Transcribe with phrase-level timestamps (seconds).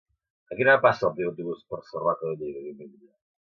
[0.53, 3.11] A quina hora passa el primer autobús per Sarroca de Lleida diumenge?